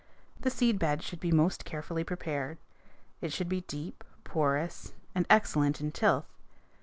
The 0.39 0.49
seed 0.49 0.79
bed 0.79 1.03
should 1.03 1.19
be 1.19 1.31
most 1.31 1.63
carefully 1.63 2.03
prepared. 2.03 2.57
It 3.21 3.31
should 3.31 3.47
be 3.47 3.61
deep, 3.61 4.03
porous, 4.23 4.93
and 5.13 5.27
excellent 5.29 5.79
in 5.79 5.91
tilth. 5.91 6.25